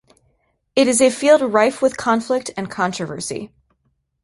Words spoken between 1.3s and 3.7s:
rife with conflict and controversy.